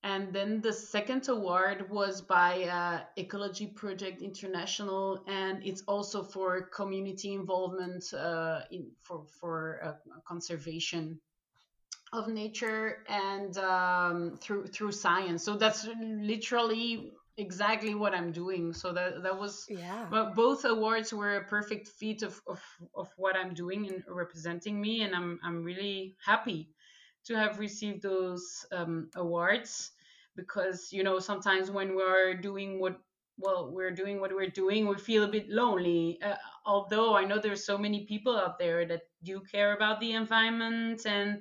[0.05, 6.63] And then the second award was by uh, ecology project international and it's also for
[6.63, 9.93] community involvement uh, in for for uh,
[10.27, 11.21] conservation
[12.13, 15.43] of nature and um, through through science.
[15.43, 18.73] So that's literally exactly what I'm doing.
[18.73, 20.05] So that that was yeah.
[20.09, 22.61] But both awards were a perfect fit of, of
[22.95, 26.69] of what I'm doing and representing me, and I'm I'm really happy
[27.25, 29.91] to have received those um, awards
[30.35, 32.99] because you know sometimes when we're doing what
[33.37, 36.35] well we're doing what we're doing we feel a bit lonely uh,
[36.65, 41.05] although i know there's so many people out there that do care about the environment
[41.05, 41.39] and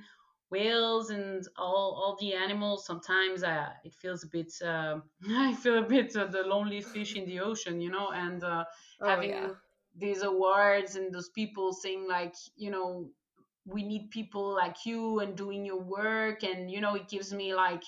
[0.53, 4.97] whales and all all the animals sometimes uh, it feels a bit uh,
[5.49, 8.65] i feel a bit uh, the lonely fish in the ocean you know and uh,
[9.01, 9.49] oh, having yeah.
[9.99, 13.09] these awards and those people saying like you know
[13.65, 17.55] we need people like you and doing your work and you know it gives me
[17.55, 17.85] like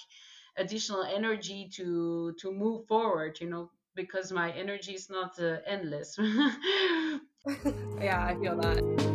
[0.56, 6.16] additional energy to to move forward you know because my energy is not uh, endless
[8.00, 9.13] yeah i feel that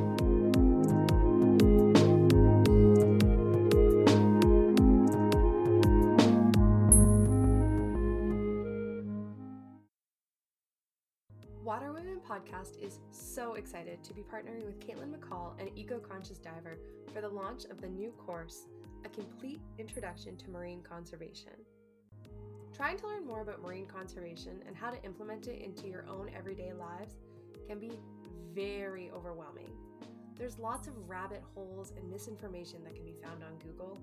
[12.50, 16.78] podcast is so excited to be partnering with Caitlin McCall, an eco conscious diver,
[17.14, 18.68] for the launch of the new course,
[19.06, 21.54] A Complete Introduction to Marine Conservation.
[22.76, 26.32] Trying to learn more about marine conservation and how to implement it into your own
[26.36, 27.16] everyday lives
[27.68, 27.92] can be
[28.54, 29.70] very overwhelming.
[30.38, 33.98] There's lots of rabbit holes and misinformation that can be found on Google,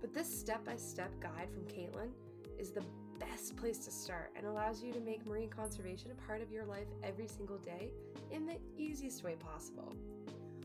[0.00, 2.10] but this step by step guide from Caitlin
[2.58, 2.82] is the
[3.20, 6.64] best place to start and allows you to make marine conservation a part of your
[6.64, 7.90] life every single day
[8.30, 9.94] in the easiest way possible.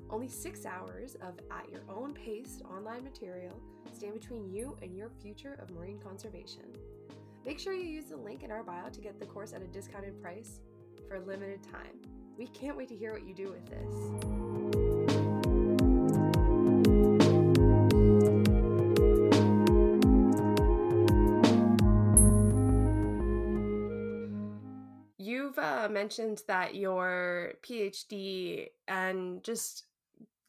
[0.09, 3.59] Only six hours of at your own pace online material
[3.93, 6.63] stand between you and your future of marine conservation.
[7.45, 9.67] Make sure you use the link in our bio to get the course at a
[9.67, 10.59] discounted price
[11.07, 11.99] for a limited time.
[12.37, 14.44] We can't wait to hear what you do with this.
[25.65, 29.85] Uh, mentioned that your PhD and just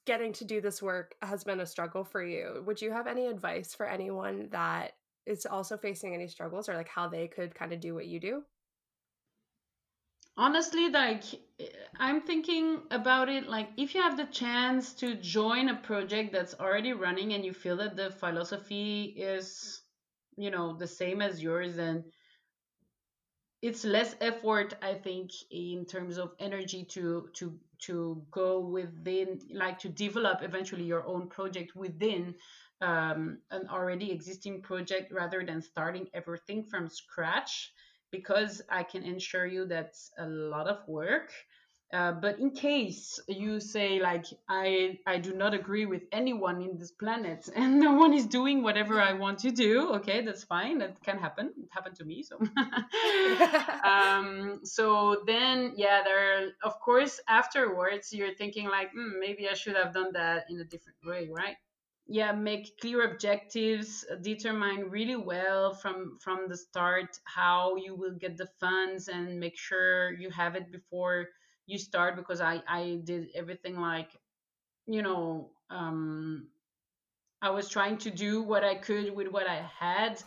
[0.05, 2.63] getting to do this work has been a struggle for you.
[2.67, 4.93] Would you have any advice for anyone that
[5.25, 8.21] is also facing any struggles or like how they could kind of do what you
[8.21, 8.43] do?
[10.37, 11.25] Honestly, like
[11.99, 16.55] I'm thinking about it like if you have the chance to join a project that's
[16.61, 19.81] already running and you feel that the philosophy is
[20.37, 22.05] you know the same as yours then
[23.63, 29.79] it's less effort i think in terms of energy to to to go within like
[29.79, 32.35] to develop eventually your own project within
[32.83, 37.73] um, an already existing project rather than starting everything from scratch
[38.11, 41.33] because i can ensure you that's a lot of work
[41.93, 46.77] uh, but in case you say like I I do not agree with anyone in
[46.79, 50.79] this planet and no one is doing whatever I want to do, okay, that's fine.
[50.79, 51.53] That can happen.
[51.57, 52.23] It happened to me.
[52.25, 52.39] So
[53.89, 59.77] um, so then yeah, there of course afterwards you're thinking like mm, maybe I should
[59.77, 61.57] have done that in a different way, right?
[62.09, 68.37] yeah make clear objectives determine really well from from the start how you will get
[68.37, 71.27] the funds and make sure you have it before
[71.67, 74.11] you start because I I did everything like
[74.87, 76.49] you know um
[77.43, 80.23] I was trying to do what I could with what I had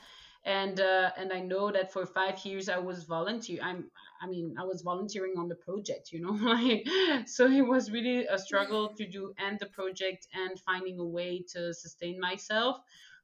[0.46, 4.56] and uh, and I know that for five years I was volunteer I'm I mean
[4.58, 6.88] I was volunteering on the project you know like
[7.28, 11.44] so it was really a struggle to do end the project and finding a way
[11.54, 12.78] to sustain myself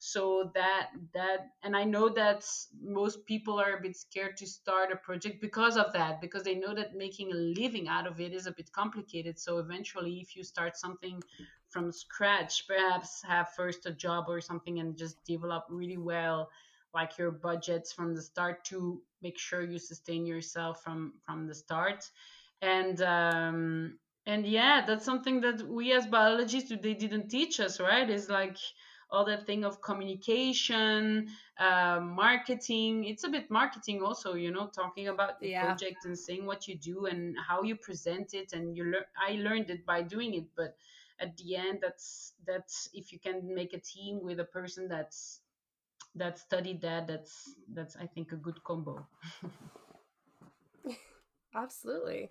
[0.05, 2.45] so that that and i know that
[2.79, 6.53] most people are a bit scared to start a project because of that because they
[6.53, 9.39] know that making a living out of it is a bit complicated.
[9.39, 11.23] So eventually if you start something
[11.69, 16.49] from scratch perhaps have first a job or something and just develop really well
[16.93, 21.55] like your budgets from the start to make sure you sustain yourself from from the
[21.55, 22.07] start.
[22.61, 23.97] And um
[24.27, 28.07] and yeah that's something that we as biologists they didn't teach us right?
[28.07, 28.57] Is like
[29.09, 31.29] all that thing of communication,
[31.59, 33.05] uh, marketing.
[33.05, 35.65] It's a bit marketing also, you know, talking about the yeah.
[35.65, 38.53] project and saying what you do and how you present it.
[38.53, 39.05] And you learn.
[39.17, 40.75] I learned it by doing it, but
[41.19, 45.41] at the end, that's that's if you can make a team with a person that's
[46.15, 49.05] that studied that, that's that's I think a good combo.
[51.55, 52.29] Absolutely.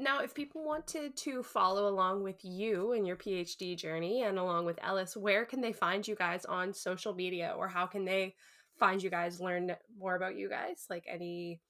[0.00, 4.64] Now, if people wanted to follow along with you in your PhD journey and along
[4.64, 8.34] with Ellis, where can they find you guys on social media or how can they
[8.78, 10.86] find you guys, learn more about you guys?
[10.88, 11.60] Like any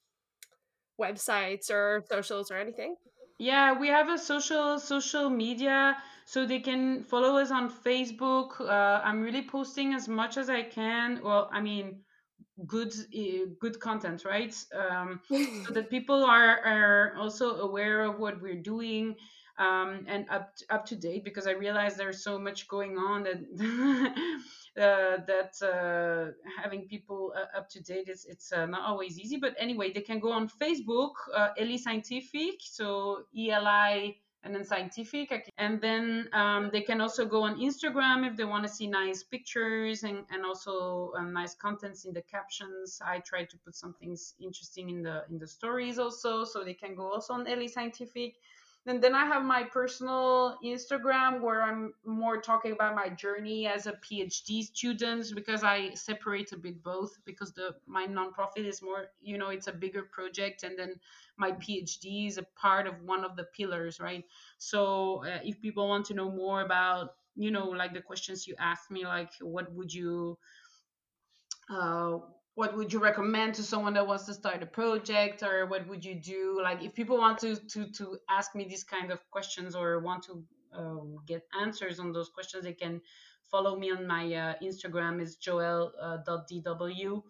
[0.97, 2.95] websites or socials or anything?
[3.37, 8.61] Yeah, we have a social social media, so they can follow us on Facebook.
[8.61, 11.19] Uh, I'm really posting as much as I can.
[11.21, 12.01] Well, I mean,
[12.67, 12.93] good
[13.59, 15.19] good content right um,
[15.65, 19.15] so that people are are also aware of what we're doing
[19.57, 23.23] um, and up to, up to date because I realize there's so much going on
[23.23, 23.39] that
[24.77, 26.31] uh, that uh,
[26.61, 29.37] having people uh, up to date is it's uh, not always easy.
[29.37, 34.55] But anyway, they can go on Facebook, uh, Eli Scientific, so E L I and
[34.55, 38.69] then scientific and then um, they can also go on instagram if they want to
[38.69, 43.01] see nice pictures and, and also um, nice contents in the captions.
[43.05, 46.73] I try to put some things interesting in the in the stories also so they
[46.73, 48.35] can go also on Eli scientific
[48.87, 53.85] and then I have my personal Instagram where I'm more talking about my journey as
[53.85, 59.05] a PhD student because I separate a bit both because the my nonprofit is more
[59.21, 60.95] you know it's a bigger project and then
[61.37, 64.25] my PhD is a part of one of the pillars right?
[64.57, 68.55] So uh, if people want to know more about you know like the questions you
[68.57, 70.37] asked me like what would you
[71.69, 72.17] uh,
[72.55, 75.43] what would you recommend to someone that wants to start a project?
[75.43, 76.59] Or what would you do?
[76.61, 80.23] Like if people want to to to ask me these kind of questions or want
[80.23, 80.43] to
[80.73, 83.01] um, get answers on those questions they can
[83.49, 85.21] follow me on my uh, instagram.
[85.21, 87.21] Is joel.dw uh,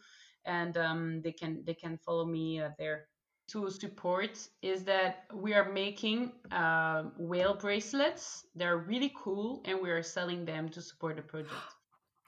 [0.45, 3.07] and um, they can they can follow me uh, there.
[3.49, 8.45] To support is that we are making uh, whale bracelets.
[8.55, 11.51] They're really cool and we are selling them to support the project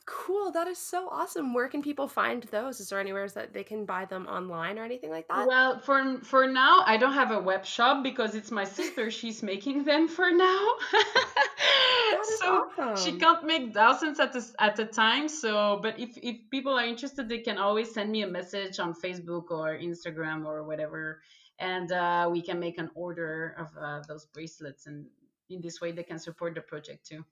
[0.05, 0.51] Cool.
[0.51, 1.53] That is so awesome.
[1.53, 2.81] Where can people find those?
[2.81, 5.47] Is there anywhere that they can buy them online or anything like that?
[5.47, 9.09] Well, for for now, I don't have a web shop because it's my sister.
[9.19, 10.67] She's making them for now.
[12.39, 12.97] so awesome.
[12.97, 15.29] she can't make thousands at the at a time.
[15.29, 18.93] So, but if if people are interested, they can always send me a message on
[18.93, 21.21] Facebook or Instagram or whatever,
[21.59, 24.85] and uh, we can make an order of uh, those bracelets.
[24.85, 25.05] And
[25.49, 27.23] in this way, they can support the project too.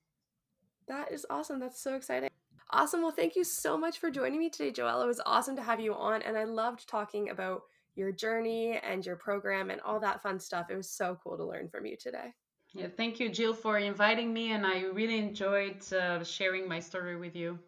[0.88, 1.59] That is awesome.
[1.59, 2.30] That's so exciting.
[2.74, 3.01] Awesome.
[3.01, 5.03] Well, thank you so much for joining me today, Joelle.
[5.03, 7.63] It was awesome to have you on, and I loved talking about
[7.95, 10.67] your journey and your program and all that fun stuff.
[10.69, 12.34] It was so cool to learn from you today.
[12.74, 17.17] Yeah, thank you, Jill, for inviting me, and I really enjoyed uh, sharing my story
[17.17, 17.59] with you.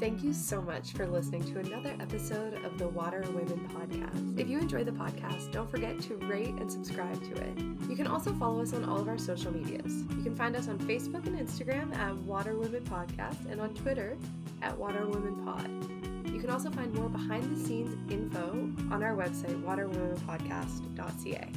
[0.00, 4.38] Thank you so much for listening to another episode of the Water Women podcast.
[4.38, 7.58] If you enjoy the podcast, don't forget to rate and subscribe to it.
[7.88, 10.02] You can also follow us on all of our social medias.
[10.16, 14.16] You can find us on Facebook and Instagram at Water Women Podcast and on Twitter
[14.62, 15.70] at Water Women Pod.
[16.32, 18.50] You can also find more behind the scenes info
[18.92, 21.48] on our website, waterwomenpodcast.ca.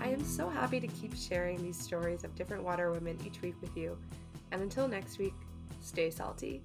[0.00, 3.56] I am so happy to keep sharing these stories of different water women each week
[3.60, 3.98] with you.
[4.52, 5.34] And until next week,
[5.82, 6.62] stay salty.